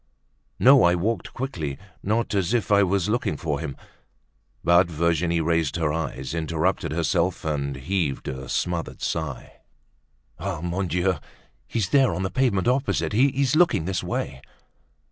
[0.57, 3.77] "No, I walked quickly, not as if I was looking for him."
[4.63, 9.57] But Virginie raised her eyes, interrupted herself and heaved a smothered sigh.
[10.39, 10.59] "Ah!
[10.61, 11.17] Mon Dieu!
[11.67, 14.41] He's there, on the pavement opposite; he's looking this way."